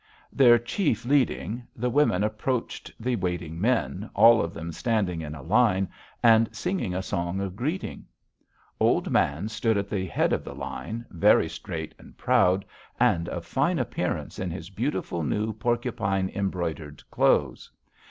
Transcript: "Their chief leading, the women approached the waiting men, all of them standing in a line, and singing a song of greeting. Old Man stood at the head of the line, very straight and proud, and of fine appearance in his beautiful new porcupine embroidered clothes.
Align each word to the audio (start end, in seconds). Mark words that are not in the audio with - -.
"Their 0.33 0.57
chief 0.57 1.05
leading, 1.05 1.67
the 1.75 1.91
women 1.91 2.23
approached 2.23 2.91
the 2.99 3.15
waiting 3.17 3.61
men, 3.61 4.09
all 4.15 4.41
of 4.41 4.51
them 4.51 4.71
standing 4.71 5.21
in 5.21 5.35
a 5.35 5.43
line, 5.43 5.87
and 6.23 6.49
singing 6.55 6.95
a 6.95 7.03
song 7.03 7.39
of 7.39 7.55
greeting. 7.55 8.07
Old 8.79 9.11
Man 9.11 9.47
stood 9.47 9.77
at 9.77 9.87
the 9.89 10.07
head 10.07 10.33
of 10.33 10.43
the 10.43 10.55
line, 10.55 11.05
very 11.11 11.47
straight 11.47 11.93
and 11.99 12.17
proud, 12.17 12.65
and 12.99 13.29
of 13.29 13.45
fine 13.45 13.77
appearance 13.77 14.39
in 14.39 14.49
his 14.49 14.71
beautiful 14.71 15.21
new 15.21 15.53
porcupine 15.53 16.31
embroidered 16.33 17.03
clothes. 17.11 17.69